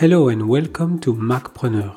[0.00, 1.94] Hello and welcome to Macpreneur,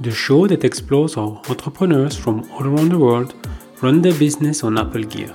[0.00, 3.36] the show that explores how entrepreneurs from all around the world
[3.80, 5.32] run their business on Apple Gear.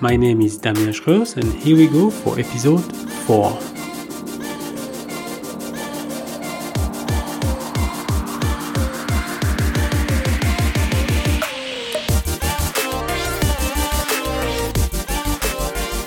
[0.00, 2.80] My name is Damien Schreurs and here we go for episode
[3.26, 3.60] 4.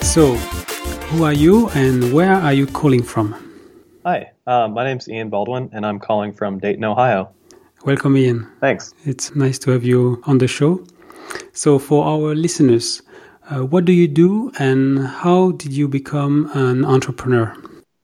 [0.04, 0.34] So,
[1.12, 3.47] who are you and where are you calling from?
[4.08, 7.30] Hi, uh, my name's Ian Baldwin, and I'm calling from Dayton, Ohio.
[7.84, 8.48] Welcome, Ian.
[8.62, 8.94] Thanks.
[9.04, 10.82] It's nice to have you on the show.
[11.52, 13.02] So, for our listeners,
[13.50, 17.54] uh, what do you do and how did you become an entrepreneur?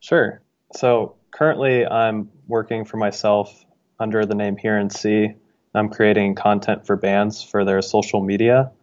[0.02, 0.41] Sure.
[0.75, 3.63] So, currently, I'm working for myself
[3.97, 5.30] under the name Hear and See.
[5.73, 8.73] I'm creating content for bands for their social media,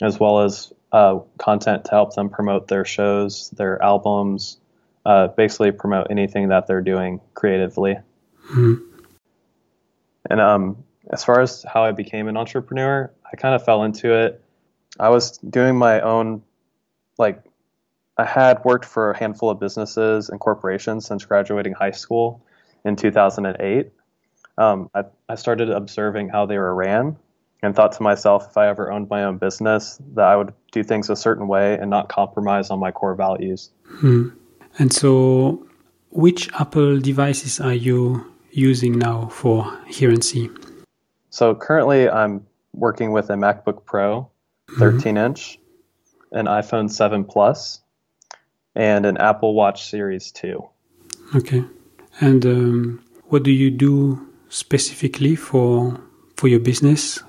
[0.00, 4.56] as well as uh, content to help them promote their shows, their albums,
[5.04, 7.96] uh, basically promote anything that they're doing creatively.
[8.50, 8.74] Mm-hmm.
[10.30, 14.14] And um, as far as how I became an entrepreneur, I kind of fell into
[14.14, 14.42] it.
[14.98, 16.42] I was doing my own,
[17.18, 17.42] like,
[18.16, 22.44] I had worked for a handful of businesses and corporations since graduating high school
[22.84, 23.90] in 2008.
[24.58, 27.16] Um, I, I started observing how they were ran
[27.62, 30.82] and thought to myself if I ever owned my own business that I would do
[30.82, 33.70] things a certain way and not compromise on my core values.
[33.86, 34.30] Hmm.
[34.78, 35.66] And so,
[36.10, 40.50] which Apple devices are you using now for Hear and See?
[41.30, 44.30] So currently, I'm working with a MacBook Pro,
[44.78, 45.16] 13 mm-hmm.
[45.16, 45.58] inch,
[46.32, 47.80] an iPhone 7 Plus,
[48.74, 50.62] and an Apple Watch Series 2.
[51.36, 51.64] Okay.
[52.20, 55.98] And um, what do you do specifically for
[56.36, 57.22] for your business?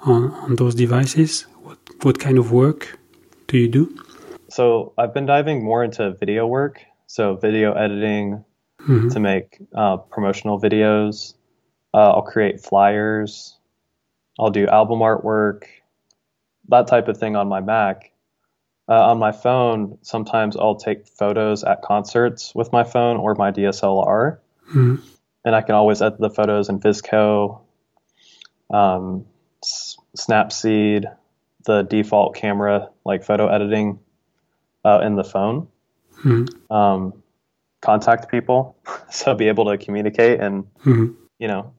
[0.00, 1.42] on, on those devices?
[1.62, 2.98] What, what kind of work
[3.46, 4.04] do you do?
[4.50, 8.44] So I've been diving more into video work, so video editing
[8.80, 9.08] mm-hmm.
[9.08, 11.34] to make uh, promotional videos.
[11.92, 13.58] Uh, I'll create flyers.
[14.38, 15.64] I'll do album artwork,
[16.68, 18.12] that type of thing on my Mac.
[18.88, 23.50] Uh, on my phone, sometimes I'll take photos at concerts with my phone or my
[23.50, 24.38] DSLR,
[24.70, 24.96] mm-hmm.
[25.44, 27.60] and I can always edit the photos in VSCO.
[28.70, 29.26] Um,
[30.16, 31.04] Snapseed,
[31.64, 33.98] the default camera, like photo editing
[34.84, 35.68] uh, in the phone.
[36.22, 36.72] Mm-hmm.
[36.72, 37.22] Um,
[37.80, 38.76] contact people,
[39.10, 41.12] so be able to communicate and mm-hmm.
[41.38, 41.72] you know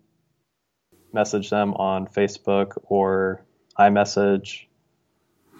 [1.11, 3.43] message them on Facebook or
[3.77, 4.65] iMessage,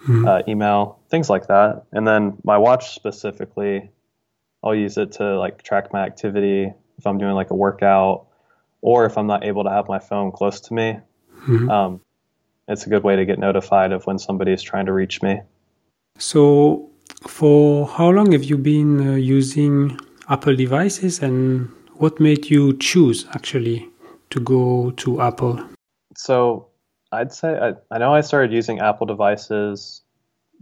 [0.02, 0.26] mm-hmm.
[0.26, 1.84] uh, email, things like that.
[1.92, 3.90] And then my watch specifically,
[4.62, 8.26] I'll use it to like track my activity if I'm doing like a workout
[8.82, 10.98] or if I'm not able to have my phone close to me.
[11.46, 11.70] Mm-hmm.
[11.70, 12.00] Um,
[12.68, 15.40] it's a good way to get notified of when somebody is trying to reach me.
[16.18, 16.89] So,
[17.26, 19.98] for how long have you been uh, using
[20.28, 23.88] Apple devices and what made you choose actually
[24.30, 25.62] to go to Apple?
[26.16, 26.68] So,
[27.12, 30.02] I'd say I, I know I started using Apple devices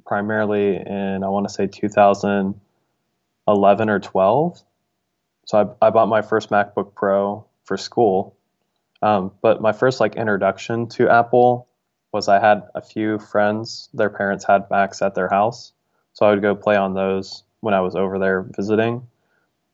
[0.06, 4.62] primarily in, I want to say 2011 or 12.
[5.47, 8.34] So, I, I bought my first MacBook Pro for school.
[9.00, 11.68] Um, but my first like introduction to Apple
[12.12, 15.72] was I had a few friends, their parents had Macs at their house.
[16.18, 19.06] So I would go play on those when I was over there visiting.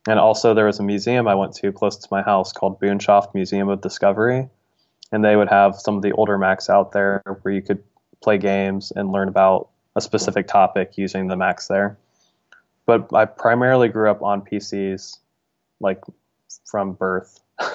[0.06, 3.32] And also, there was a museum I went to close to my house called Boonshoft
[3.32, 4.50] Museum of Discovery.
[5.10, 7.82] And they would have some of the older Macs out there where you could
[8.22, 11.96] play games and learn about a specific topic using the Macs there.
[12.84, 15.16] But I primarily grew up on PCs,
[15.80, 16.02] like
[16.66, 17.40] from birth.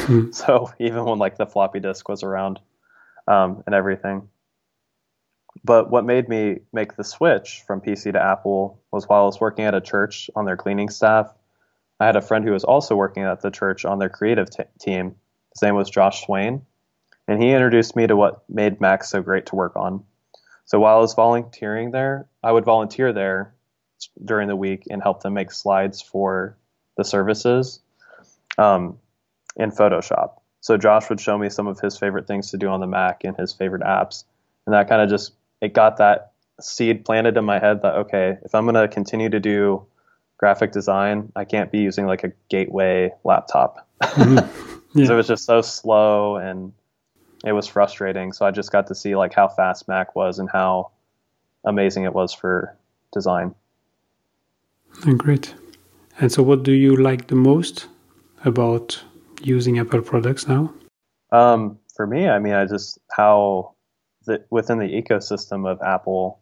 [0.00, 0.32] Hmm.
[0.32, 2.58] so even when like the floppy disk was around
[3.28, 4.28] um, and everything.
[5.64, 9.40] But what made me make the switch from PC to Apple was while I was
[9.40, 11.32] working at a church on their cleaning staff.
[11.98, 14.62] I had a friend who was also working at the church on their creative t-
[14.78, 15.16] team.
[15.54, 16.62] His name was Josh Swain,
[17.28, 20.04] and he introduced me to what made Mac so great to work on.
[20.64, 23.54] So while I was volunteering there, I would volunteer there
[24.24, 26.56] during the week and help them make slides for
[26.96, 27.80] the services
[28.56, 28.98] um,
[29.56, 30.34] in Photoshop.
[30.60, 33.24] So Josh would show me some of his favorite things to do on the Mac
[33.24, 34.24] and his favorite apps,
[34.64, 38.38] and that kind of just it got that seed planted in my head that okay,
[38.44, 39.84] if I'm going to continue to do
[40.38, 43.86] graphic design, I can't be using like a gateway laptop.
[44.02, 44.66] Mm-hmm.
[44.92, 45.06] Yeah.
[45.06, 46.72] so it was just so slow and
[47.44, 48.32] it was frustrating.
[48.32, 50.90] So I just got to see like how fast Mac was and how
[51.64, 52.76] amazing it was for
[53.12, 53.54] design.
[55.16, 55.54] Great.
[56.18, 57.86] And so, what do you like the most
[58.44, 59.02] about
[59.40, 60.74] using Apple products now?
[61.32, 63.74] Um, for me, I mean, I just how
[64.30, 66.40] the, within the ecosystem of Apple,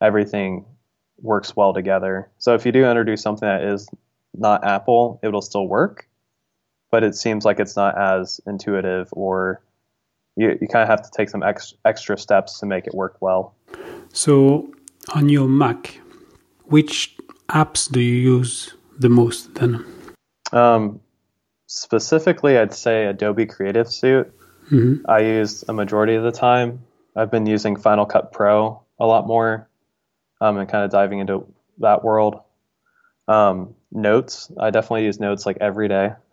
[0.00, 0.64] everything
[1.22, 2.30] works well together.
[2.38, 3.88] So if you do introduce something that is
[4.34, 6.06] not Apple, it'll still work.
[6.90, 9.62] but it seems like it's not as intuitive or
[10.36, 13.16] you, you kind of have to take some ex, extra steps to make it work
[13.20, 13.54] well.
[14.12, 14.72] So,
[15.14, 16.00] on your Mac,
[16.64, 17.16] which
[17.48, 19.84] apps do you use the most then?
[20.52, 21.00] Um,
[21.66, 24.26] specifically, I'd say Adobe Creative Suite.
[24.70, 25.08] Mm-hmm.
[25.08, 26.80] I use a majority of the time.
[27.16, 29.68] I've been using Final Cut Pro a lot more
[30.40, 31.46] um, and kind of diving into
[31.78, 32.40] that world.
[33.28, 36.12] Um, notes, I definitely use notes like every day.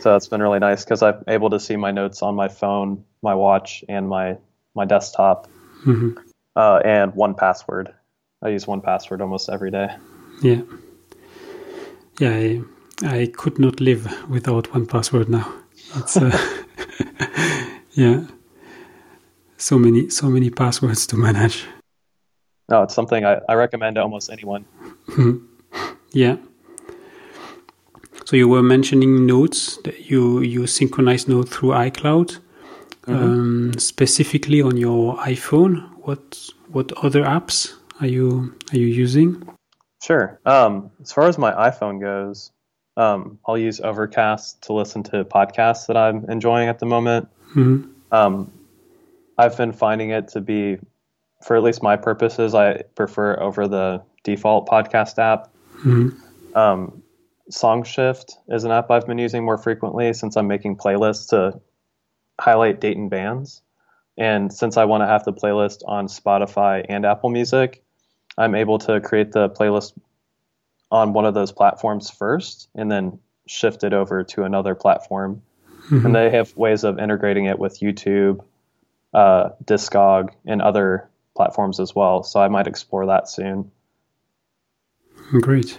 [0.00, 3.04] so it's been really nice because I'm able to see my notes on my phone,
[3.22, 4.38] my watch, and my
[4.74, 5.48] my desktop.
[5.84, 6.18] Mm-hmm.
[6.56, 7.94] Uh, and 1Password.
[8.42, 9.88] I use 1Password almost every day.
[10.42, 10.62] Yeah.
[12.18, 12.62] Yeah, I,
[13.04, 15.52] I could not live without 1Password now.
[15.94, 16.36] It's uh,
[17.92, 18.24] yeah,
[19.58, 21.66] so many so many passwords to manage.
[22.70, 24.64] No, it's something I, I recommend to almost anyone.
[26.12, 26.36] yeah.
[28.24, 32.38] So you were mentioning notes that you you synchronize notes through iCloud,
[33.02, 33.14] mm-hmm.
[33.14, 35.88] um, specifically on your iPhone.
[36.06, 36.38] What
[36.68, 39.42] what other apps are you are you using?
[40.02, 40.38] Sure.
[40.46, 42.52] Um, as far as my iPhone goes,
[42.96, 47.28] um, I'll use Overcast to listen to podcasts that I'm enjoying at the moment.
[47.54, 47.90] Mm-hmm.
[48.12, 48.52] Um,
[49.38, 50.78] I've been finding it to be,
[51.42, 55.52] for at least my purposes, I prefer over the default podcast app.
[55.78, 56.56] Mm-hmm.
[56.56, 57.02] Um,
[57.50, 61.60] SongShift is an app I've been using more frequently since I'm making playlists to
[62.40, 63.62] highlight Dayton bands.
[64.16, 67.82] And since I want to have the playlist on Spotify and Apple Music,
[68.36, 69.92] I'm able to create the playlist
[70.90, 75.42] on one of those platforms first and then shift it over to another platform.
[75.90, 76.06] Mm-hmm.
[76.06, 78.44] And they have ways of integrating it with YouTube,
[79.14, 82.22] uh, Discog, and other platforms as well.
[82.22, 83.70] So I might explore that soon.
[85.40, 85.78] Great.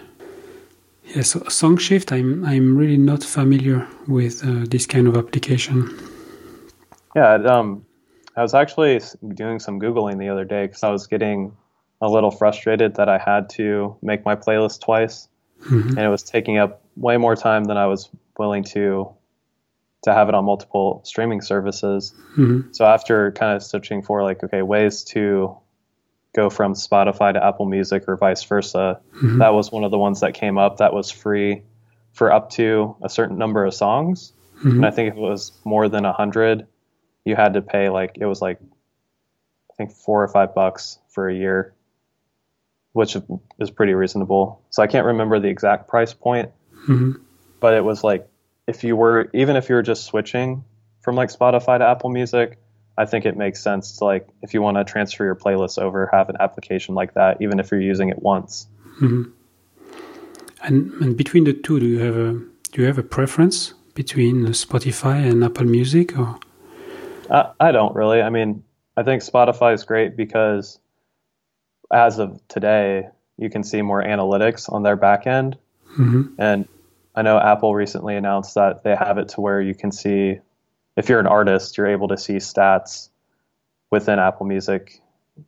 [1.16, 5.90] Yeah, so SongShift, I'm I'm really not familiar with uh, this kind of application.
[7.16, 7.84] Yeah, um,
[8.36, 9.02] I was actually
[9.34, 11.52] doing some googling the other day because I was getting
[12.02, 15.28] a little frustrated that I had to make my playlist twice,
[15.64, 15.90] mm-hmm.
[15.90, 19.10] and it was taking up way more time than I was willing to
[20.04, 22.14] to have it on multiple streaming services.
[22.38, 22.72] Mm-hmm.
[22.72, 25.58] So after kind of searching for like okay ways to
[26.34, 29.40] go from Spotify to Apple Music or vice versa, mm-hmm.
[29.40, 31.64] that was one of the ones that came up that was free
[32.14, 34.34] for up to a certain number of songs.
[34.60, 34.70] Mm-hmm.
[34.70, 36.68] And I think if it was more than a hundred,
[37.26, 41.30] you had to pay like it was like I think four or five bucks for
[41.30, 41.74] a year
[42.94, 43.16] which
[43.60, 44.62] is pretty reasonable.
[44.70, 46.52] So I can't remember the exact price point,
[46.88, 47.14] mm-hmm.
[47.60, 48.28] but it was like
[48.70, 50.64] if you were even if you were just switching
[51.02, 52.60] from like Spotify to Apple Music,
[52.98, 56.08] I think it makes sense to like if you want to transfer your playlist over,
[56.14, 58.68] have an application like that, even if you're using it once.
[59.02, 59.24] Mm-hmm.
[60.62, 62.34] And, and between the two, do you have a
[62.72, 66.40] do you have a preference between Spotify and Apple Music, or?
[67.32, 68.22] I, I don't really.
[68.22, 68.64] I mean,
[68.96, 70.80] I think Spotify is great because
[71.92, 73.08] as of today,
[73.38, 75.58] you can see more analytics on their back end.
[75.98, 76.36] Mm-hmm.
[76.38, 76.68] And
[77.20, 80.40] I know Apple recently announced that they have it to where you can see,
[80.96, 83.10] if you're an artist, you're able to see stats
[83.92, 85.02] within Apple Music,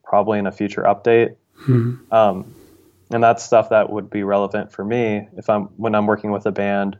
[0.04, 1.38] probably in a future update.
[1.62, 2.14] Mm-hmm.
[2.14, 2.54] Um,
[3.10, 6.46] and that's stuff that would be relevant for me if I'm when I'm working with
[6.46, 7.00] a band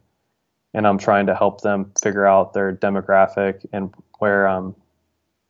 [0.74, 4.74] and I'm trying to help them figure out their demographic and where um,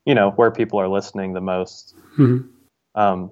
[0.03, 1.95] you know where people are listening the most.
[2.17, 2.47] Mm-hmm.
[2.99, 3.29] Um,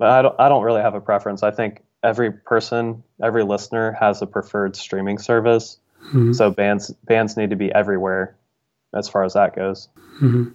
[0.00, 1.44] but I don't I don't really have a preference.
[1.44, 5.78] I think every person, every listener has a preferred streaming service.
[6.06, 6.32] Mm-hmm.
[6.32, 8.36] So bands bands need to be everywhere
[8.94, 9.88] as far as that goes.
[10.20, 10.48] Mm-hmm.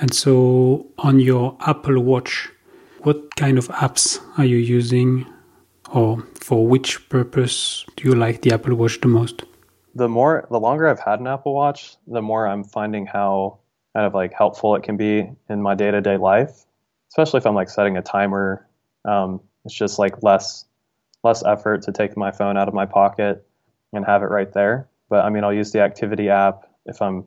[0.00, 2.50] And so on your Apple Watch,
[3.00, 5.26] what kind of apps are you using
[5.92, 9.44] or for which purpose do you like the Apple Watch the most?
[9.94, 13.58] The more the longer I've had an Apple Watch, the more I'm finding how
[13.94, 16.66] kind of like helpful it can be in my day-to-day life
[17.16, 18.66] especially if I'm like setting a timer.
[19.04, 20.64] Um, it's just like less
[21.22, 23.46] less effort to take my phone out of my pocket
[23.92, 24.88] and have it right there.
[25.08, 27.24] But I mean, I'll use the activity app if I'm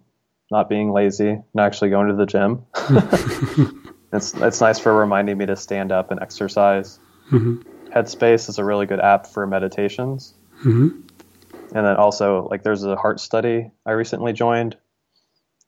[0.49, 2.65] not being lazy and actually going to the gym.
[4.13, 6.99] it's it's nice for reminding me to stand up and exercise.
[7.31, 7.61] Mm-hmm.
[7.91, 10.33] Headspace is a really good app for meditations.
[10.59, 11.01] Mm-hmm.
[11.75, 14.75] And then also, like, there's a heart study I recently joined,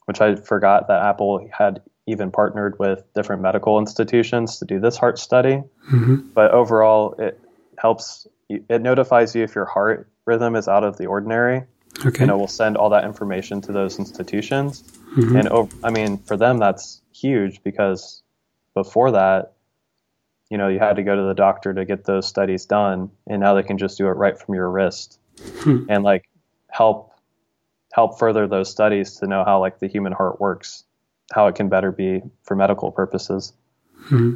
[0.05, 4.97] which I forgot that Apple had even partnered with different medical institutions to do this
[4.97, 5.63] heart study.
[5.91, 6.29] Mm-hmm.
[6.33, 7.39] But overall, it
[7.77, 11.63] helps, it notifies you if your heart rhythm is out of the ordinary.
[12.05, 12.23] Okay.
[12.23, 14.81] And it will send all that information to those institutions.
[15.15, 15.35] Mm-hmm.
[15.35, 18.23] And I mean, for them, that's huge because
[18.73, 19.53] before that,
[20.49, 23.39] you know, you had to go to the doctor to get those studies done, and
[23.39, 25.19] now they can just do it right from your wrist.
[25.59, 25.85] Hmm.
[25.89, 26.27] And like
[26.69, 27.13] help
[27.93, 30.83] help further those studies to know how like the human heart works,
[31.31, 33.53] how it can better be for medical purposes.
[34.09, 34.35] hmm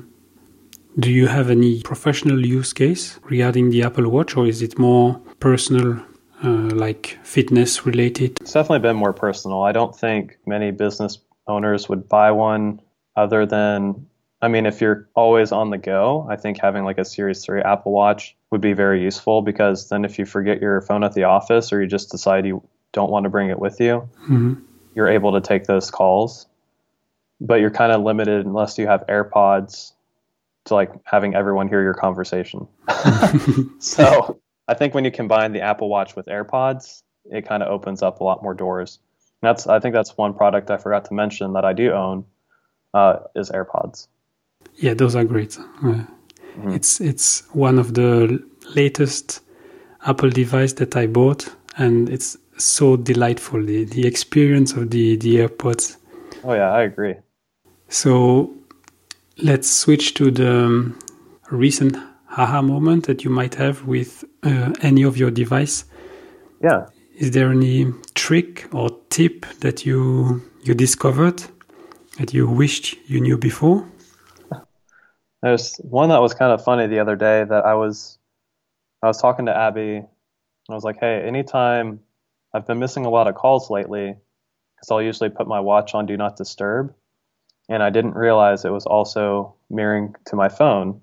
[0.98, 5.20] Do you have any professional use case regarding the Apple Watch, or is it more
[5.40, 6.00] personal,
[6.44, 8.38] uh, like fitness related?
[8.42, 9.64] It's definitely been more personal.
[9.64, 12.80] I don't think many business owners would buy one
[13.16, 14.08] other than
[14.42, 17.62] I mean, if you're always on the go, I think having like a Series 3
[17.62, 21.24] Apple Watch would be very useful because then if you forget your phone at the
[21.24, 22.62] office or you just decide you
[22.94, 24.54] don't want to bring it with you, hmm
[24.94, 26.48] you're able to take those calls.
[27.42, 29.92] But you're kind of limited unless you have AirPods
[30.65, 32.68] to like having everyone hear your conversation.
[33.80, 38.01] so I think when you combine the Apple Watch with AirPods, it kind of opens
[38.01, 39.00] up a lot more doors.
[39.42, 42.25] And that's I think that's one product I forgot to mention that I do own
[42.94, 44.08] uh, is AirPods.
[44.75, 45.58] Yeah, those are great.
[45.84, 46.04] Uh,
[46.68, 48.39] It's it's one of the
[48.75, 49.42] latest
[50.06, 53.62] Apple device that I bought, and it's so delightful.
[53.62, 55.98] The the experience of the the AirPods.
[56.44, 57.15] Oh yeah, I agree.
[57.89, 58.54] So
[59.38, 61.00] let's switch to the um,
[61.51, 65.86] recent haha moment that you might have with uh, any of your device.
[66.62, 66.88] Yeah.
[67.15, 71.44] Is there any trick or tip that you you discovered
[72.18, 73.88] that you wished you knew before?
[75.42, 78.18] There's one that was kind of funny the other day that I was
[79.01, 80.08] I was talking to Abby and
[80.70, 82.00] I was like, "Hey, anytime
[82.54, 84.15] I've been missing a lot of calls lately
[84.80, 86.94] cuz I'll usually put my watch on do not disturb
[87.69, 91.01] and I didn't realize it was also mirroring to my phone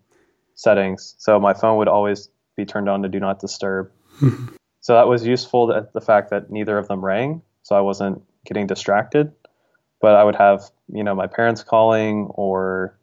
[0.55, 1.15] settings.
[1.19, 3.91] So my phone would always be turned on to do not disturb.
[4.81, 8.23] so that was useful that the fact that neither of them rang, so I wasn't
[8.45, 9.33] getting distracted.
[10.01, 12.99] But I would have, you know, my parents calling or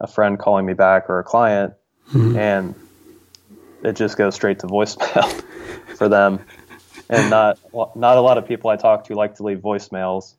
[0.00, 1.74] a friend calling me back or a client,
[2.06, 2.36] hmm.
[2.36, 2.74] and
[3.82, 5.28] it just goes straight to voicemail
[5.96, 6.40] for them.
[7.10, 7.58] And not
[7.96, 10.34] not a lot of people I talk to like to leave voicemails.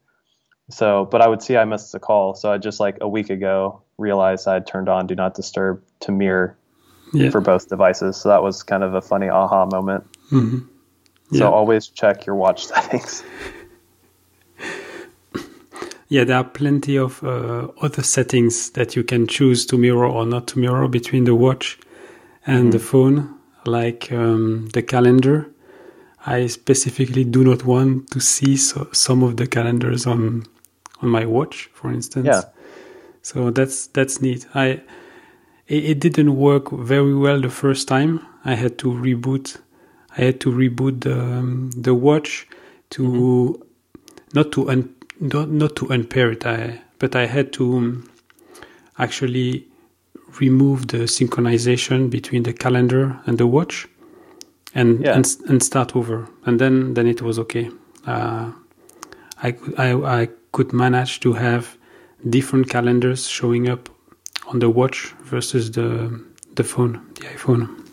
[0.69, 3.29] So, but I would see I missed a call, so I just like a week
[3.29, 6.57] ago realized I'd turned on Do Not Disturb to mirror
[7.11, 7.31] Yeah.
[7.31, 8.17] for both devices.
[8.17, 10.03] So that was kind of a funny aha moment.
[10.31, 10.67] Mhm.
[11.33, 13.23] So always check your watch settings.
[16.07, 20.25] Yeah, there are plenty of uh, other settings that you can choose to mirror or
[20.25, 21.77] not to mirror between the watch
[22.47, 23.35] and the phone,
[23.65, 25.47] like um, the calendar.
[26.25, 30.45] I specifically do not want to see so, some of the calendars on
[31.01, 32.27] on my watch, for instance.
[32.27, 32.41] Yeah.
[33.21, 34.45] So that's that's neat.
[34.55, 34.81] I
[35.67, 38.25] it, it didn't work very well the first time.
[38.45, 39.57] I had to reboot.
[40.17, 42.47] I had to reboot the um, the watch
[42.91, 43.63] to
[44.33, 46.45] not to un, not, not to unpair it.
[46.45, 48.09] I but I had to um,
[48.97, 49.65] actually
[50.39, 53.87] remove the synchronization between the calendar and the watch,
[54.73, 55.15] and Yeah.
[55.15, 56.27] and, and start over.
[56.45, 57.69] And then then it was okay.
[58.07, 58.51] Uh,
[59.43, 61.77] I could I, I could manage to have
[62.27, 63.89] different calendars showing up
[64.47, 66.23] on the watch versus the
[66.55, 67.85] the phone, the iPhone.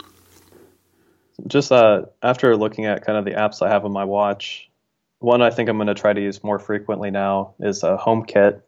[1.46, 4.70] Just uh, after looking at kind of the apps I have on my watch,
[5.18, 8.62] one I think I'm going to try to use more frequently now is a HomeKit,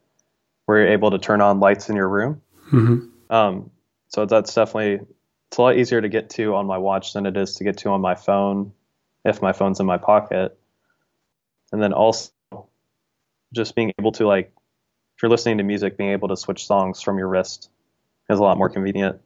[0.67, 2.43] where you're able to turn on lights in your room.
[2.65, 3.71] hmm Um,
[4.09, 5.07] so that's definitely
[5.49, 7.79] it's a lot easier to get to on my watch than it is to get
[7.79, 8.73] to on my phone
[9.25, 10.59] if my phone's in my pocket.
[11.73, 12.31] And then also
[13.55, 14.53] just being able to like
[15.17, 17.71] if you're listening to music, being able to switch songs from your wrist
[18.31, 19.21] is a lot more convenient.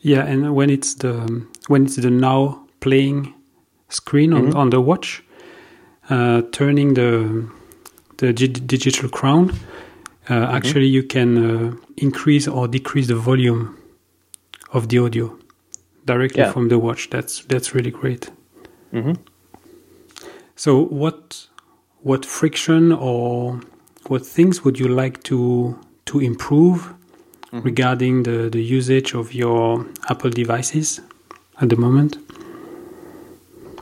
[0.00, 3.34] Yeah, and when it's the when it's the now playing
[3.88, 5.22] screen on, on the watch,
[6.10, 7.48] uh, turning the
[8.18, 9.52] the gi- digital crown,
[10.28, 13.76] uh, actually you can uh, increase or decrease the volume
[14.72, 15.36] of the audio
[16.04, 16.52] directly Yeah.
[16.52, 17.10] from the watch.
[17.10, 18.30] That's that's really great.
[18.92, 19.14] hmm
[20.56, 21.48] So what
[22.02, 23.60] what friction or
[24.06, 26.94] what things would you like to to improve
[27.52, 31.00] regarding the, the usage of your Apple devices
[31.60, 32.16] at the moment?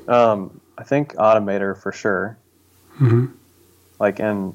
[0.08, 2.38] Um, I think Automator for sure.
[2.96, 3.26] hmm
[3.99, 4.54] Like in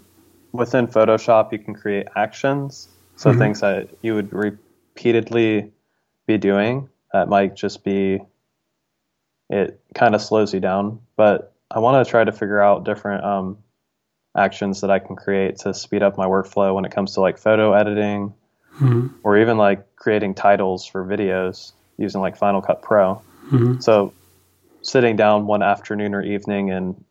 [0.53, 2.89] within Photoshop, you can create actions.
[3.15, 3.37] So Mhm.
[3.37, 5.71] things that you would repeatedly
[6.27, 8.21] be doing that might just be
[9.49, 10.99] it kind of slows you down.
[11.17, 13.57] But I want to try to figure out different um,
[14.35, 17.37] actions that I can create to speed up my workflow when it comes to like
[17.37, 18.33] photo editing
[18.73, 23.15] hmm or even like creating titles for videos using like Final Cut Pro.
[23.49, 24.13] hmm So
[24.81, 27.03] sitting down one afternoon or evening and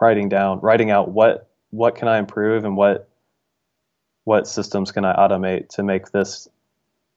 [0.00, 3.08] writing down writing out what what can I improve and what
[4.24, 6.48] what systems can I automate to make this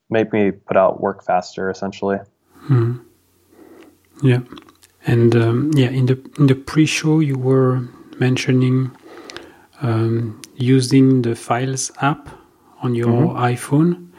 [0.09, 2.17] make me put out work faster essentially.
[2.53, 2.97] hmm
[4.21, 4.39] Yeah.
[5.05, 7.81] And um, yeah, in the in the pre-show, you were
[8.19, 8.91] mentioning
[9.81, 12.29] um, using the Files app
[12.81, 13.37] on your mm-hmm.
[13.37, 14.09] iPhone.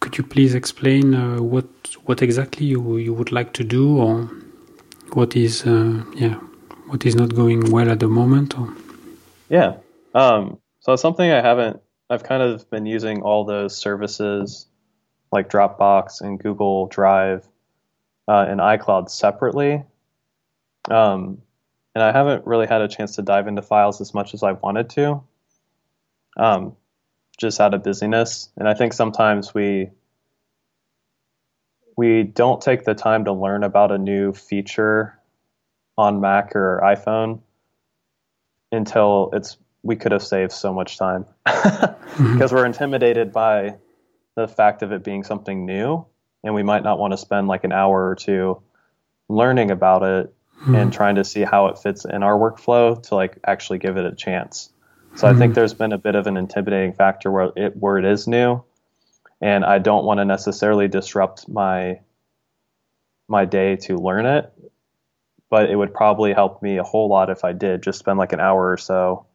[0.00, 1.66] Could you please explain uh, what
[2.04, 4.30] what exactly you you would like to do, or
[5.12, 6.36] what is uh, yeah
[6.86, 8.58] what is not going well at the moment?
[8.58, 8.72] Or?
[9.50, 9.76] Yeah,
[10.14, 11.80] um, so it's something I haven't.
[12.08, 14.66] I've kind of been using all those services
[15.30, 17.46] like Dropbox and Google Drive
[18.28, 19.84] uh, and iCloud separately.
[20.90, 21.42] Um,
[21.94, 24.52] and I haven't really had a chance to dive into files as much as I
[24.52, 25.22] wanted to,
[26.36, 26.76] um,
[27.38, 28.48] just out of busyness.
[28.56, 29.90] And I think sometimes we
[31.96, 35.18] we don't take the time to learn about a new feature
[35.98, 37.40] on Mac or iPhone
[38.72, 42.54] until it's we could have saved so much time because mm-hmm.
[42.54, 43.76] we're intimidated by
[44.36, 46.06] the fact of it being something new
[46.42, 48.62] and we might not want to spend like an hour or two
[49.28, 50.74] learning about it mm-hmm.
[50.74, 54.04] and trying to see how it fits in our workflow to like actually give it
[54.04, 54.70] a chance.
[55.16, 55.36] So mm-hmm.
[55.36, 58.26] I think there's been a bit of an intimidating factor where it where it is
[58.26, 58.62] new
[59.40, 62.00] and I don't want to necessarily disrupt my
[63.28, 64.52] my day to learn it,
[65.48, 68.32] but it would probably help me a whole lot if I did just spend like
[68.32, 69.26] an hour or so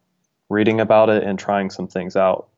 [0.48, 2.48] reading about it and trying some things out.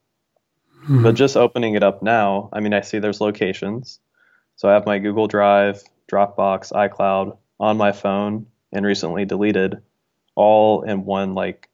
[0.83, 1.05] Mm-hmm.
[1.05, 4.01] But just opening it up now, I mean, I see there's locations.
[4.59, 9.81] So I have my Google Drive, Dropbox, iCloud on my phone and recently deleted
[10.35, 11.69] all in one like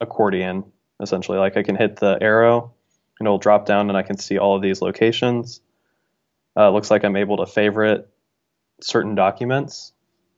[0.00, 0.64] accordion
[1.02, 1.36] essentially.
[1.36, 2.72] Like I can hit the arrow
[3.20, 5.60] and it'll drop down and I can see all of these locations.
[6.56, 8.08] Uh, looks like I'm able to favorite
[8.80, 9.92] certain documents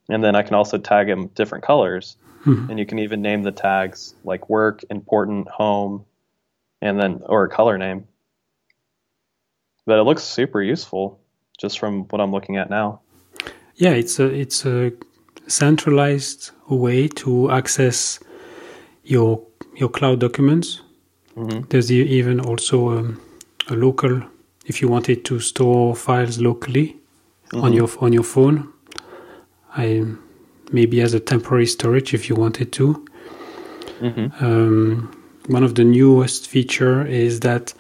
[0.09, 2.17] and then I can also tag them different colors.
[2.45, 2.71] Mm-hmm.
[2.71, 6.05] And you can even name the tags like work, important, home,
[6.83, 8.09] and then or a color name.
[9.87, 11.20] But it looks super useful
[11.61, 13.01] just from what I'm looking at now.
[13.77, 14.93] Yeah, it's a it's a
[15.47, 18.21] centralized way to access
[19.05, 19.43] your
[19.77, 20.83] your cloud documents.
[21.37, 21.67] Mm-hmm.
[21.69, 23.21] There's even also um,
[23.69, 24.23] a local
[24.67, 26.97] if you wanted to store files locally
[27.49, 27.65] mm-hmm.
[27.65, 28.73] on your on your phone.
[29.77, 30.05] I
[30.73, 33.07] maybe as a temporary storage if you wanted to.
[34.01, 34.45] Mm-hmm.
[34.45, 37.75] Um, one of the newest feature is that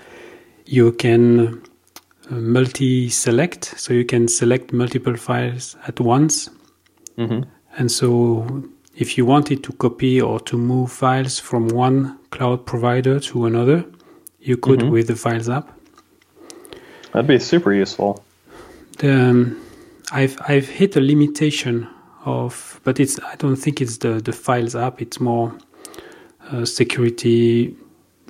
[0.66, 1.62] you can
[2.30, 6.48] multi-select, so you can select multiple files at once.
[7.18, 7.48] Mm-hmm.
[7.76, 8.64] And so,
[8.96, 13.84] if you wanted to copy or to move files from one cloud provider to another,
[14.40, 14.90] you could mm-hmm.
[14.90, 15.70] with the Files app.
[17.12, 18.24] That'd be super useful.
[19.02, 19.60] Um,
[20.12, 21.88] I've I've hit a limitation
[22.24, 25.00] of, but it's I don't think it's the the Files app.
[25.00, 25.56] It's more
[26.50, 27.76] uh, security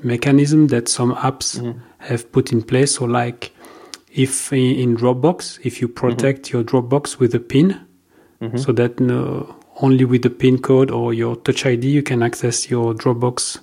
[0.02, 1.78] mechanism that some apps mm-hmm.
[1.98, 2.94] have put in place.
[2.96, 3.52] So, like
[4.12, 6.56] if in Dropbox, if you protect mm-hmm.
[6.58, 7.80] your Dropbox with a PIN,
[8.40, 8.56] mm-hmm.
[8.56, 12.70] so that no, only with the PIN code or your Touch ID you can access
[12.70, 13.60] your Dropbox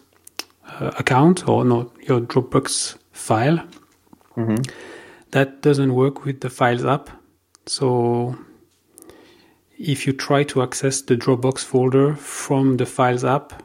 [0.67, 3.63] uh, account or not your Dropbox file.
[4.35, 4.63] Mm-hmm.
[5.31, 7.09] That doesn't work with the Files app.
[7.65, 8.37] So
[9.77, 13.63] if you try to access the Dropbox folder from the Files app,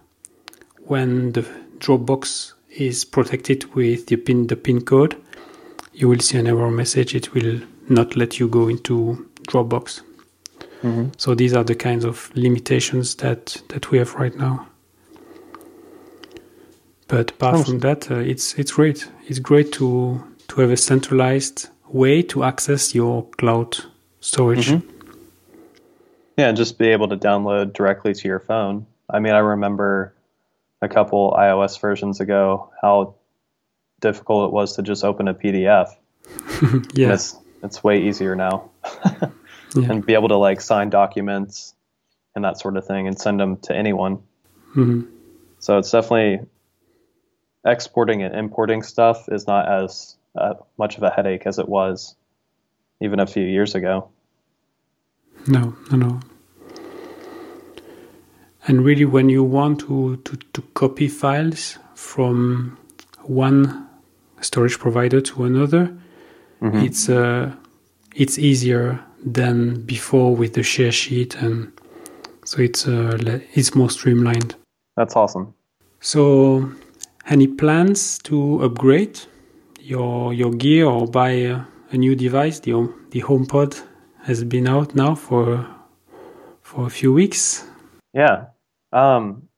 [0.85, 1.43] when the
[1.79, 5.22] Dropbox is protected with the pin the pin code,
[6.03, 7.15] you will see an error message.
[7.15, 10.03] It will not let you go into Dropbox.
[10.83, 11.11] Mm-hmm.
[11.17, 14.67] So these are the kinds of limitations that that we have right now.
[17.07, 17.63] But apart oh.
[17.63, 19.09] from that, uh, it's it's great.
[19.29, 23.77] It's great to to have a centralized way to access your cloud
[24.21, 24.71] storage.
[24.71, 24.89] Mm-hmm.
[26.37, 28.87] Yeah, just be able to download directly to your phone.
[29.09, 30.15] I mean, I remember
[30.81, 33.15] a couple iOS versions ago how
[34.03, 35.89] difficult it was to just open a PDF.
[36.95, 38.71] yeah, it's, it's way easier now,
[39.75, 39.91] yeah.
[39.91, 41.75] and be able to like sign documents
[42.35, 44.17] and that sort of thing and send them to anyone.
[44.77, 45.03] Mm-hmm.
[45.59, 46.47] So it's definitely
[47.67, 52.17] exporting and importing stuff is not as uh, much of a headache as it was
[53.01, 54.09] even a few years ago.
[55.47, 56.21] No, no, no.
[58.67, 62.79] And really, when you want to, to, to copy files from
[63.23, 63.89] one
[64.43, 65.97] storage provider to another,
[66.61, 66.79] mm-hmm.
[66.79, 67.53] it's uh,
[68.15, 71.73] it's easier than before with the share sheet, and
[72.45, 74.55] so it's uh, it's more streamlined.
[74.97, 75.55] That's awesome.
[76.01, 76.71] So,
[77.27, 79.21] any plans to upgrade
[79.81, 81.61] your your gear or buy a,
[81.93, 82.61] a new device?
[82.61, 82.73] The
[83.11, 83.81] the HomePod
[84.25, 85.67] has been out now for
[86.63, 87.65] for a few weeks.
[88.13, 88.47] Yeah,
[88.93, 89.49] um,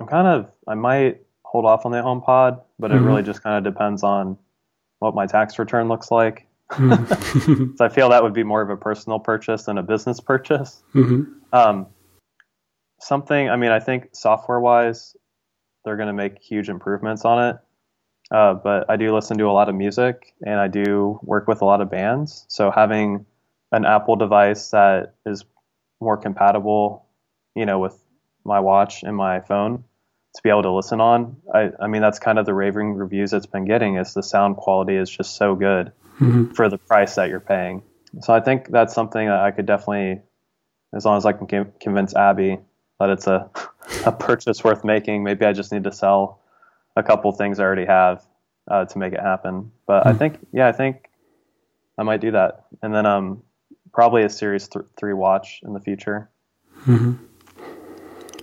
[0.00, 1.20] I'm kind of I might
[1.54, 3.04] hold off on the HomePod, but mm-hmm.
[3.04, 4.36] it really just kind of depends on
[4.98, 6.48] what my tax return looks like.
[6.76, 10.82] so I feel that would be more of a personal purchase than a business purchase.
[11.52, 11.86] Um,
[12.98, 15.14] something, I mean, I think software wise,
[15.84, 17.56] they're going to make huge improvements on it.
[18.32, 21.62] Uh, but I do listen to a lot of music and I do work with
[21.62, 22.46] a lot of bands.
[22.48, 23.26] So having
[23.70, 25.44] an Apple device that is
[26.00, 27.06] more compatible,
[27.54, 27.96] you know, with
[28.44, 29.84] my watch and my phone
[30.34, 31.36] to be able to listen on.
[31.54, 34.56] I, I mean, that's kind of the raving reviews it's been getting is the sound
[34.56, 36.52] quality is just so good mm-hmm.
[36.52, 37.82] for the price that you're paying.
[38.20, 40.22] So I think that's something that I could definitely,
[40.92, 42.58] as long as I can convince Abby
[42.98, 43.48] that it's a,
[44.06, 46.40] a purchase worth making, maybe I just need to sell
[46.96, 48.24] a couple things I already have
[48.68, 49.70] uh, to make it happen.
[49.86, 50.08] But mm-hmm.
[50.08, 51.10] I think, yeah, I think
[51.96, 52.66] I might do that.
[52.82, 53.42] And then um,
[53.92, 56.28] probably a Series th- 3 watch in the future.
[56.86, 57.14] Mm-hmm.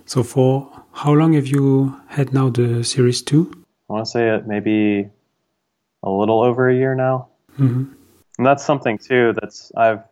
[0.05, 3.51] So for how long have you had now the Series 2?
[3.89, 5.09] I want to say it maybe
[6.03, 7.27] a little over a year now.
[7.59, 7.93] Mm-hmm.
[8.37, 10.03] And that's something too that's I've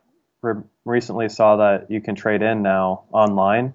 [0.42, 3.74] re- recently saw that you can trade in now online.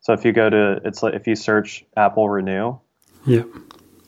[0.00, 2.76] So if you go to it's like if you search Apple Renew,
[3.24, 3.44] yeah,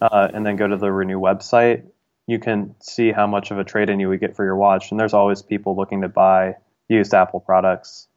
[0.02, 1.84] uh, and then go to the Renew website,
[2.26, 4.90] you can see how much of a trade in you would get for your watch.
[4.90, 6.56] And there's always people looking to buy
[6.88, 8.08] used Apple products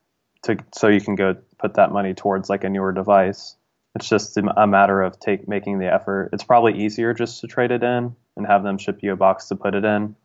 [0.43, 3.55] to so you can go put that money towards like a newer device.
[3.95, 6.29] It's just a matter of take making the effort.
[6.31, 9.47] It's probably easier just to trade it in and have them ship you a box
[9.47, 10.15] to put it in,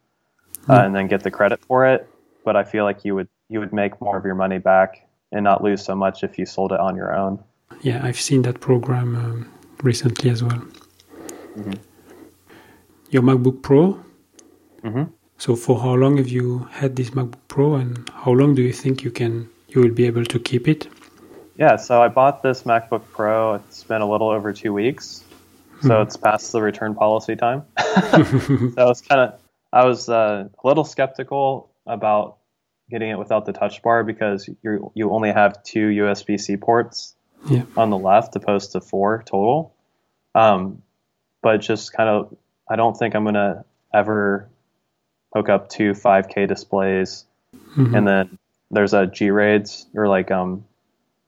[0.68, 0.86] uh, hmm.
[0.86, 2.08] and then get the credit for it.
[2.44, 5.44] But I feel like you would you would make more of your money back and
[5.44, 7.42] not lose so much if you sold it on your own.
[7.82, 10.62] Yeah, I've seen that program um, recently as well.
[11.56, 11.72] Mm-hmm.
[13.10, 14.00] Your MacBook Pro.
[14.82, 15.04] Mm-hmm.
[15.38, 18.72] So, for how long have you had this MacBook Pro, and how long do you
[18.72, 20.88] think you can you will be able to keep it?
[21.56, 23.54] Yeah, so I bought this MacBook Pro.
[23.54, 25.22] It's been a little over two weeks,
[25.82, 26.02] so hmm.
[26.02, 27.64] it's past the return policy time.
[27.78, 29.40] so it's kind of
[29.72, 32.38] I was uh, a little skeptical about
[32.90, 37.14] getting it without the touch bar because you you only have two USB C ports
[37.48, 37.64] yeah.
[37.76, 39.74] on the left opposed to four total.
[40.34, 40.82] Um,
[41.42, 42.36] but just kind of
[42.68, 44.48] I don't think I'm gonna ever
[45.34, 47.94] hook up two 5K displays mm-hmm.
[47.94, 48.38] and then
[48.70, 50.64] there's a G RAIDs or like um,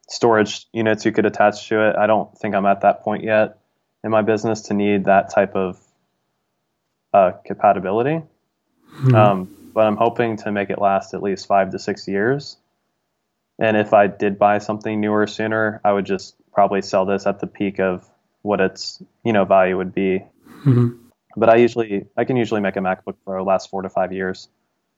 [0.09, 1.95] storage units you could attach to it.
[1.95, 3.57] I don't think I'm at that point yet
[4.03, 5.79] in my business to need that type of
[7.13, 8.21] uh, compatibility.
[8.95, 9.15] Mm-hmm.
[9.15, 12.57] Um, but I'm hoping to make it last at least five to six years.
[13.59, 17.39] And if I did buy something newer sooner, I would just probably sell this at
[17.39, 18.07] the peak of
[18.41, 20.23] what its you know value would be.
[20.65, 20.89] Mm-hmm.
[21.35, 24.47] But I usually I can usually make a MacBook Pro last four to five years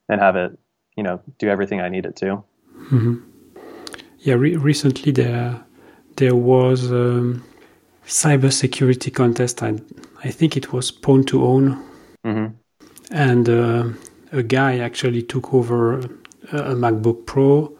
[0.08, 0.58] and have it
[0.95, 2.43] you know do everything I need it to.
[2.78, 3.28] Mm-hmm.
[4.19, 5.63] Yeah, re- recently there
[6.17, 7.43] there was a um,
[8.05, 9.63] cybersecurity contest.
[9.63, 9.79] I
[10.23, 11.82] I think it was Pwn2Own,
[12.25, 12.47] mm-hmm.
[13.12, 13.84] and uh,
[14.32, 16.03] a guy actually took over a,
[16.51, 17.71] a MacBook Pro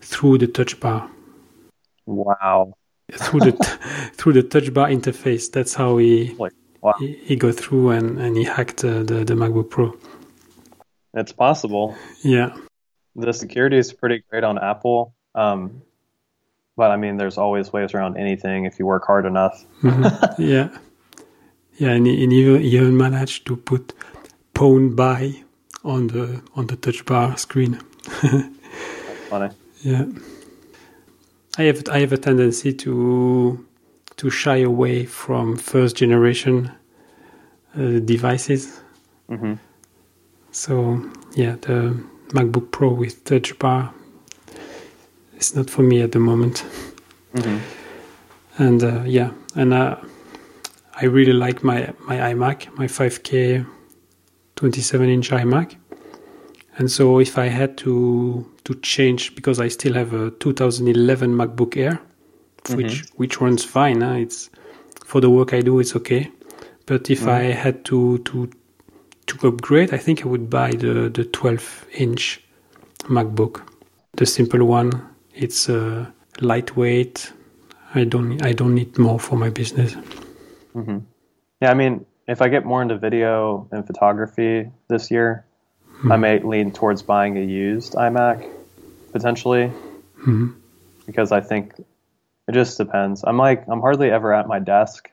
[0.00, 1.10] through the touch bar.
[2.06, 2.74] Wow.
[3.12, 3.52] through the
[4.14, 5.50] through the touch bar interface.
[5.50, 6.94] That's how he wow.
[7.00, 9.96] he, he go through and, and he hacked uh, the the MacBook Pro.
[11.14, 11.96] It's possible.
[12.22, 12.56] Yeah.
[13.16, 15.14] The security is pretty great on Apple.
[15.34, 15.82] Um,
[16.76, 19.64] but I mean, there's always ways around anything if you work hard enough.
[19.82, 20.42] mm-hmm.
[20.42, 20.68] Yeah.
[21.78, 23.94] Yeah, and, and even, even managed to put
[24.52, 25.42] pawn by"
[25.84, 27.78] on the on the touch bar screen.
[29.28, 29.50] funny.
[29.82, 30.04] Yeah.
[31.58, 33.66] I have I have a tendency to
[34.16, 36.70] to shy away from first generation
[37.76, 38.80] uh, devices.
[39.28, 39.54] Mm-hmm.
[40.52, 43.92] So yeah, the MacBook Pro with Touch Bar
[45.42, 46.64] is not for me at the moment.
[47.34, 47.58] Mm-hmm.
[48.62, 49.96] And uh, yeah, and uh,
[50.94, 53.66] I really like my my iMac, my 5K
[54.56, 55.76] 27 inch iMac.
[56.78, 61.76] And so if I had to to change because I still have a 2011 MacBook
[61.76, 62.00] Air,
[62.64, 62.76] mm-hmm.
[62.76, 64.00] which which runs fine.
[64.00, 64.24] Huh?
[64.24, 64.50] It's
[65.04, 66.30] for the work I do, it's okay.
[66.86, 67.30] But if mm-hmm.
[67.30, 68.50] I had to to
[69.26, 72.42] to upgrade, I think I would buy the the 12 inch
[73.08, 73.62] MacBook,
[74.16, 75.11] the simple one.
[75.34, 76.06] It's uh,
[76.40, 77.32] lightweight.
[77.94, 79.94] I don't I don't need more for my business.
[80.74, 80.98] Mm-hmm.
[81.60, 85.44] Yeah, I mean, if I get more into video and photography this year,
[85.88, 86.12] mm-hmm.
[86.12, 88.48] I may lean towards buying a used iMac
[89.12, 89.68] potentially,
[90.20, 90.48] mm-hmm.
[91.06, 91.74] because I think
[92.48, 93.24] it just depends.
[93.24, 95.10] I'm like I'm hardly ever at my desk,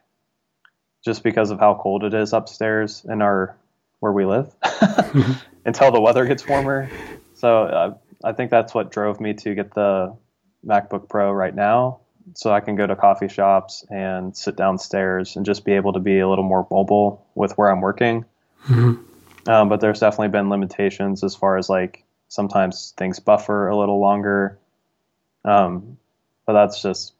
[1.04, 3.56] just because of how cold it is upstairs in our
[4.00, 4.54] where we live
[5.66, 6.90] until the weather gets warmer.
[7.36, 10.16] So uh, I think that's what drove me to get the
[10.66, 12.00] MacBook Pro right now.
[12.36, 16.00] So I can go to coffee shops and sit downstairs and just be able to
[16.00, 18.26] be a little more mobile with where I'm working.
[18.68, 19.50] Mm-hmm.
[19.50, 24.00] Um, but there's definitely been limitations as far as like sometimes things buffer a little
[24.00, 24.60] longer.
[25.44, 25.98] Um,
[26.46, 27.14] but that's just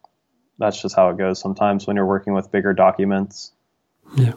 [0.60, 3.52] that's just how it goes sometimes when you're working with bigger documents.
[4.16, 4.34] Yeah.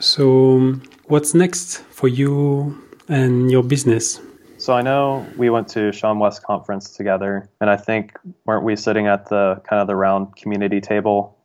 [0.00, 4.20] So, um, what's next for you and your business?
[4.64, 9.06] So I know we went to seanwes conference together, and I think weren't we sitting
[9.06, 11.36] at the kind of the round community table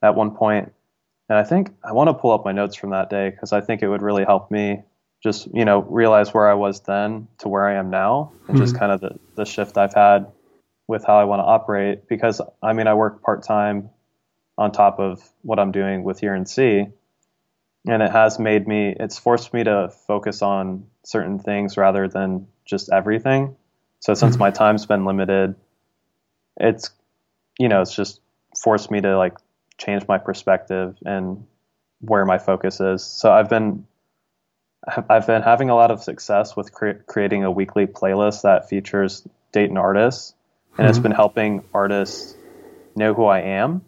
[0.00, 0.72] at one point?
[1.28, 3.60] And I think I want to pull up my notes from that day because I
[3.60, 4.80] think it would really help me
[5.22, 8.64] just you know realize where I was then to where I am now, and mm-hmm.
[8.64, 10.32] just kind of the the shift I've had
[10.88, 12.08] with how I want to operate.
[12.08, 13.90] Because I mean, I work part time
[14.56, 16.92] on top of what I'm doing with UNC, and
[17.84, 22.90] it has made me it's forced me to focus on certain things rather than just
[22.92, 23.56] everything
[24.00, 24.44] so since mm-hmm.
[24.44, 25.54] my time's been limited
[26.58, 26.90] it's
[27.58, 28.20] you know it's just
[28.62, 29.34] forced me to like
[29.78, 31.44] change my perspective and
[32.00, 33.86] where my focus is so i've been
[35.08, 39.26] i've been having a lot of success with cre- creating a weekly playlist that features
[39.52, 40.34] dayton artists
[40.72, 40.90] and mm-hmm.
[40.90, 42.36] it's been helping artists
[42.94, 43.82] know who i am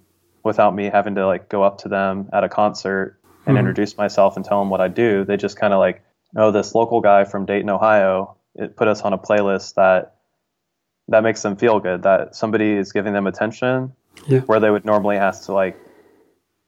[0.47, 3.59] without me having to like go up to them at a concert and mm-hmm.
[3.59, 5.25] introduce myself and tell them what I do.
[5.25, 6.03] They just kind of like,
[6.37, 10.15] oh, this local guy from Dayton, Ohio, it put us on a playlist that
[11.09, 12.03] that makes them feel good.
[12.03, 13.93] That somebody is giving them attention
[14.27, 14.41] yeah.
[14.41, 15.79] where they would normally have to like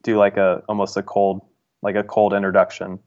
[0.03, 1.43] do like a almost a cold
[1.83, 3.01] like a cold introduction.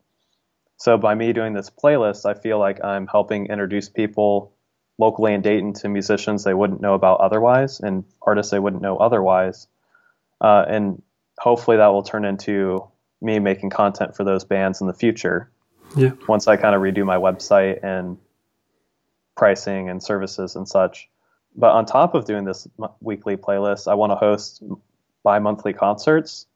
[0.77, 4.53] So by me doing this playlist, I feel like I'm helping introduce people
[4.97, 8.97] locally in Dayton to musicians they wouldn't know about otherwise and artists they wouldn't know
[8.97, 9.67] otherwise.
[10.39, 11.01] Uh, and
[11.37, 12.87] hopefully that will turn into
[13.21, 15.51] me making content for those bands in the future.
[15.95, 16.11] Yeah.
[16.27, 18.17] Once I kind of redo my website and
[19.35, 21.09] pricing and services and such.
[21.55, 22.67] But on top of doing this
[23.01, 24.63] weekly playlist, I want to host
[25.23, 26.47] bi-monthly concerts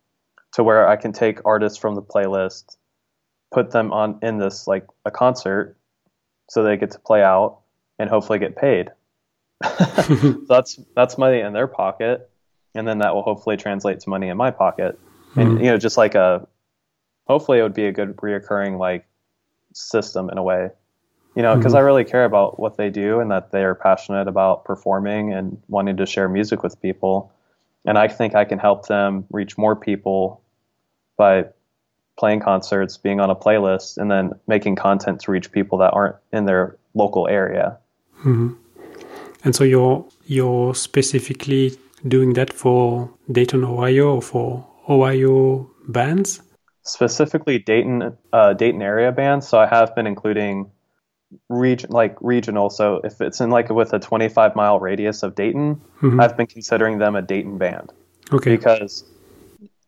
[0.54, 2.78] to where I can take artists from the playlist,
[3.52, 5.78] put them on in this like a concert
[6.50, 7.60] so they get to play out
[8.00, 8.92] and hopefully get paid.
[9.64, 12.30] so that's that's money in their pocket
[12.74, 15.00] and then that will hopefully translate to money in my pocket.
[15.36, 15.64] And mm-hmm.
[15.64, 16.48] you know, just like a
[17.28, 19.06] hopefully it would be a good reoccurring like
[19.74, 20.70] system in a way
[21.36, 21.78] you know because mm-hmm.
[21.78, 25.62] i really care about what they do and that they are passionate about performing and
[25.68, 27.32] wanting to share music with people
[27.86, 30.42] and i think i can help them reach more people
[31.18, 31.46] by
[32.18, 36.16] playing concerts being on a playlist and then making content to reach people that aren't
[36.32, 37.78] in their local area
[38.20, 38.54] mm-hmm.
[39.44, 46.42] and so you're you're specifically doing that for dayton ohio or for ohio bands
[46.86, 49.48] specifically Dayton uh, Dayton area bands.
[49.48, 50.72] So I have been including
[51.50, 52.70] region like regional.
[52.70, 56.20] So if it's in like with a 25 mile radius of Dayton, mm-hmm.
[56.20, 57.92] I've been considering them a Dayton band.
[58.32, 58.56] Okay.
[58.56, 59.04] Because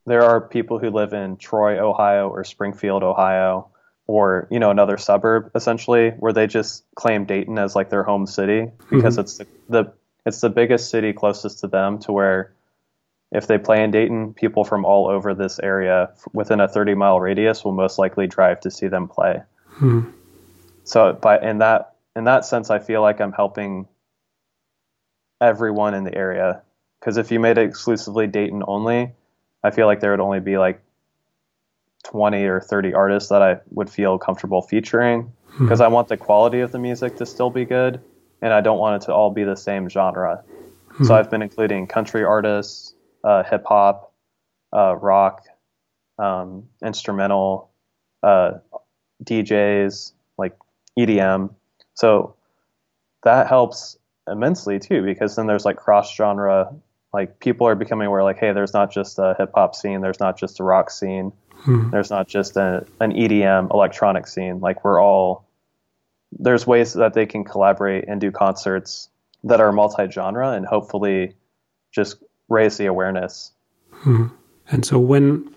[0.06, 3.70] there are people who live in Troy, Ohio, or Springfield, Ohio,
[4.08, 8.26] or you know another suburb essentially, where they just claim Dayton as like their home
[8.26, 9.22] city because mm-hmm.
[9.22, 9.94] it's the, the
[10.26, 12.54] it's the biggest city closest to them to where
[13.32, 17.20] if they play in Dayton, people from all over this area within a 30 mile
[17.20, 19.42] radius will most likely drive to see them play.
[19.72, 20.02] Hmm.
[20.88, 23.88] So, by in that in that sense, I feel like I'm helping
[25.42, 26.62] everyone in the area.
[27.00, 29.12] Because if you made it exclusively Dayton only,
[29.64, 30.82] I feel like there would only be like
[32.06, 35.34] 20 or 30 artists that I would feel comfortable featuring.
[35.60, 35.86] Because hmm.
[35.86, 38.00] I want the quality of the music to still be good,
[38.42, 40.44] and I don't want it to all be the same genre.
[40.92, 41.04] Hmm.
[41.04, 42.96] So I've been including country artists,
[43.26, 44.14] uh, hip hop,
[44.72, 45.44] uh, rock,
[46.18, 47.72] um, instrumental,
[48.24, 48.54] uh,
[49.24, 50.14] DJs,
[50.98, 51.54] EDM.
[51.94, 52.36] So
[53.24, 56.74] that helps immensely too, because then there's like cross genre.
[57.14, 60.20] Like people are becoming aware, like, hey, there's not just a hip hop scene, there's
[60.20, 61.90] not just a rock scene, hmm.
[61.90, 64.60] there's not just a, an EDM electronic scene.
[64.60, 65.48] Like we're all
[66.32, 69.10] there's ways that they can collaborate and do concerts
[69.44, 71.34] that are multi-genre and hopefully
[71.92, 72.18] just
[72.50, 73.52] raise the awareness.
[73.92, 74.28] Hmm.
[74.70, 75.54] And so when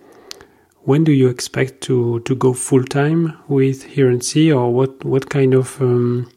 [0.84, 5.54] when do you expect to to go full time with UNC, or what what kind
[5.54, 6.30] of um,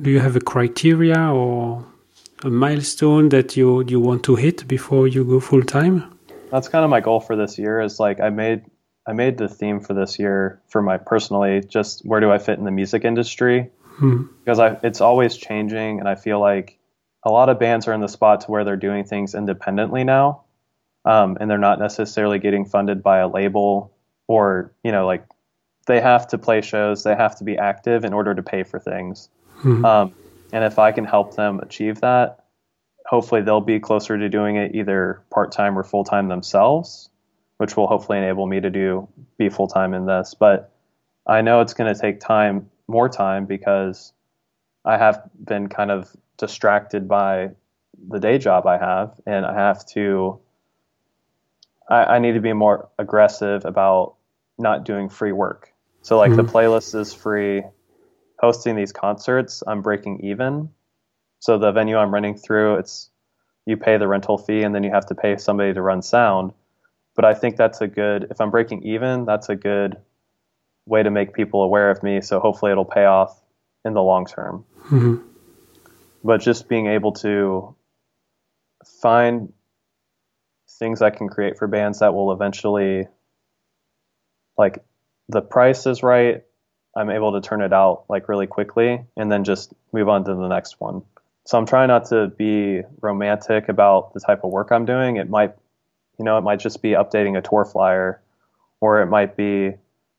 [0.00, 1.84] do you have a criteria or
[2.44, 6.04] a milestone that you you want to hit before you go full time?
[6.50, 7.80] That's kind of my goal for this year.
[7.80, 8.64] Is like I made
[9.06, 12.58] I made the theme for this year for my personally just where do I fit
[12.58, 14.24] in the music industry hmm.
[14.44, 16.78] because I it's always changing and I feel like
[17.24, 20.42] a lot of bands are in the spot to where they're doing things independently now,
[21.04, 23.92] um, and they're not necessarily getting funded by a label
[24.28, 25.24] or you know like
[25.86, 28.78] they have to play shows, they have to be active in order to pay for
[28.78, 29.28] things.
[29.58, 29.84] Mm-hmm.
[29.84, 30.14] Um,
[30.52, 32.44] and if I can help them achieve that,
[33.06, 37.10] hopefully they'll be closer to doing it either part time or full time themselves,
[37.56, 40.34] which will hopefully enable me to do be full time in this.
[40.38, 40.72] But
[41.26, 44.12] I know it's going to take time, more time, because
[44.84, 47.50] I have been kind of distracted by
[48.08, 50.38] the day job I have, and I have to.
[51.92, 54.14] I, I need to be more aggressive about
[54.58, 55.72] not doing free work.
[56.00, 56.46] So, like mm-hmm.
[56.46, 57.62] the playlist is free.
[58.38, 60.70] Hosting these concerts, I'm breaking even.
[61.38, 63.10] So the venue I'm running through, it's
[63.66, 66.52] you pay the rental fee and then you have to pay somebody to run sound.
[67.14, 68.26] But I think that's a good.
[68.30, 69.96] If I'm breaking even, that's a good
[70.86, 72.20] way to make people aware of me.
[72.20, 73.40] So hopefully it'll pay off
[73.84, 74.64] in the long term.
[74.86, 75.16] Mm-hmm.
[76.24, 77.76] But just being able to
[79.00, 79.52] find
[80.82, 83.06] things I can create for bands that will eventually,
[84.58, 84.84] like,
[85.28, 86.42] the price is right.
[86.96, 90.34] I'm able to turn it out like really quickly and then just move on to
[90.34, 91.02] the next one.
[91.46, 95.16] So I'm trying not to be romantic about the type of work I'm doing.
[95.18, 95.54] It might,
[96.18, 98.20] you know, it might just be updating a tour flyer
[98.80, 99.74] or it might be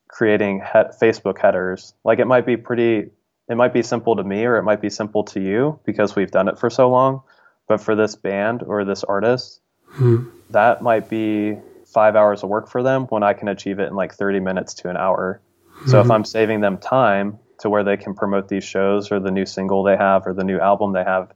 [0.08, 1.94] creating he- Facebook headers.
[2.06, 3.12] Like it might be pretty,
[3.50, 6.32] it might be simple to me or it might be simple to you because we've
[6.32, 7.22] done it for so long.
[7.68, 9.60] But for this band or this artist,
[9.94, 10.28] hmm.
[10.50, 13.96] that might be five hours of work for them when I can achieve it in
[13.96, 15.42] like 30 minutes to an hour.
[15.76, 15.90] Mm-hmm.
[15.90, 16.12] So if hmm.
[16.12, 19.84] I'm saving them time to where they can promote these shows or the new single
[19.84, 21.32] they have or the new album they have,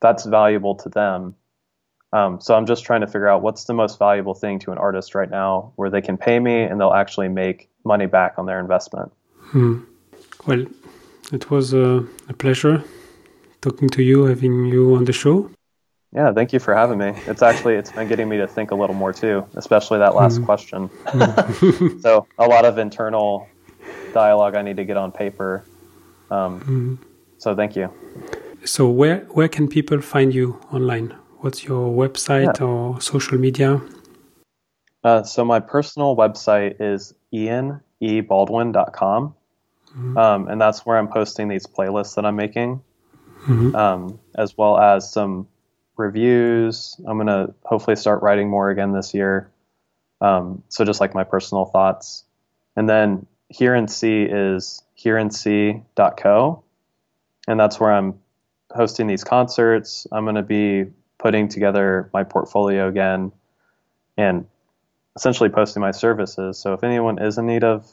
[0.00, 1.34] that's valuable to them.
[2.12, 4.78] Um, so I'm just trying to figure out what's the most valuable thing to an
[4.78, 8.46] artist right now where they can pay me and they'll actually make money back on
[8.46, 9.12] their investment.
[9.38, 9.80] Hmm.
[10.46, 10.66] Well,
[11.32, 12.82] it was a, a pleasure
[13.60, 15.50] talking to you, having you on the show.
[16.14, 17.12] Yeah, thank you for having me.
[17.26, 20.40] It's actually it's been getting me to think a little more too, especially that last
[20.40, 20.44] mm.
[20.44, 20.90] question.
[22.02, 23.46] So a lot of internal
[24.12, 25.64] dialogue I need to get on paper.
[26.30, 26.98] Um, mm.
[27.38, 27.92] So thank you.
[28.64, 31.14] So where where can people find you online?
[31.38, 32.66] What's your website yeah.
[32.66, 33.80] or social media?
[35.04, 39.34] Uh, so my personal website is ianebaldwin.com.
[39.90, 40.18] Mm-hmm.
[40.18, 42.82] Um, and that's where I'm posting these playlists that I'm making,
[43.42, 43.74] mm-hmm.
[43.74, 45.48] um, as well as some
[45.96, 46.96] reviews.
[47.06, 49.50] I'm going to hopefully start writing more again this year.
[50.20, 52.24] Um, so just like my personal thoughts.
[52.76, 56.62] And then Hear and See is hearandsee.co.
[57.48, 58.20] And that's where I'm
[58.70, 60.06] hosting these concerts.
[60.12, 60.86] I'm going to be
[61.18, 63.32] putting together my portfolio again
[64.16, 64.46] and
[65.16, 66.58] essentially posting my services.
[66.58, 67.92] So if anyone is in need of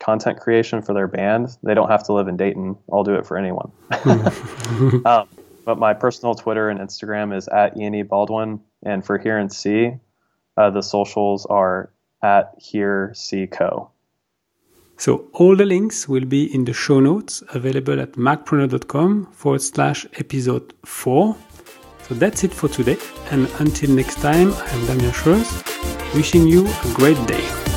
[0.00, 2.76] content creation for their band, they don't have to live in Dayton.
[2.92, 3.72] I'll do it for anyone.
[5.06, 5.28] um,
[5.68, 9.92] but my personal Twitter and Instagram is at Ian Baldwin, and for Hear and See,
[10.56, 13.90] uh, the socials are at Hear See Co.
[14.96, 20.06] So all the links will be in the show notes available at macpreneur.com forward slash
[20.14, 21.36] episode 4.
[22.04, 22.96] So that's it for today.
[23.30, 25.52] And until next time, I'm Damien Schreurs,
[26.14, 27.67] wishing you a great day.